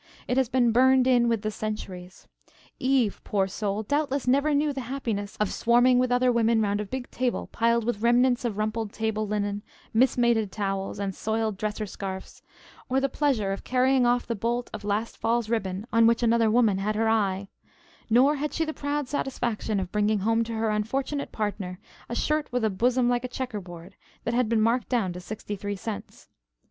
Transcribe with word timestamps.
It 0.27 0.35
has 0.35 0.49
been 0.49 0.71
burned 0.71 1.05
in 1.05 1.27
with 1.29 1.43
the 1.43 1.51
centuries. 1.51 2.27
Eve, 2.79 3.21
poor 3.23 3.45
soul, 3.47 3.83
doubtless 3.83 4.25
never 4.27 4.51
knew 4.51 4.73
the 4.73 4.81
happiness 4.89 5.35
of 5.37 5.51
swarming 5.53 5.99
with 5.99 6.11
other 6.11 6.31
women 6.31 6.59
round 6.59 6.81
a 6.81 6.85
big 6.85 7.11
table 7.11 7.45
piled 7.51 7.83
with 7.83 8.01
remnants 8.01 8.43
of 8.43 8.57
rumpled 8.57 8.91
table 8.93 9.27
linen, 9.27 9.61
mis 9.93 10.17
mated 10.17 10.51
towels 10.51 10.97
and 10.97 11.13
soiled 11.13 11.55
dresser 11.55 11.85
scarfs, 11.85 12.41
or 12.89 12.99
the 12.99 13.09
pleasure 13.09 13.51
of 13.51 13.63
carrying 13.63 14.07
off 14.07 14.25
the 14.25 14.33
bolt 14.33 14.71
of 14.73 14.83
last 14.83 15.17
fall's 15.17 15.49
ribbon 15.51 15.85
on 15.93 16.07
which 16.07 16.23
another 16.23 16.49
woman 16.49 16.79
had 16.79 16.95
her 16.95 17.07
eye; 17.07 17.47
nor 18.09 18.37
had 18.37 18.53
she 18.55 18.65
the 18.65 18.73
proud 18.73 19.07
satisfaction 19.07 19.79
of 19.79 19.91
bringing 19.91 20.17
home 20.21 20.43
to 20.43 20.53
her 20.53 20.71
unfortunate 20.71 21.31
partner 21.31 21.77
a 22.09 22.15
shirt 22.15 22.51
with 22.51 22.65
a 22.65 22.71
bosom 22.71 23.07
like 23.07 23.23
a 23.23 23.27
checker 23.27 23.61
board, 23.61 23.95
that 24.23 24.33
had 24.33 24.49
been 24.49 24.61
marked 24.61 24.89
down 24.89 25.13
to 25.13 25.19
sixty 25.19 25.55
three 25.55 25.75
cents. 25.75 26.27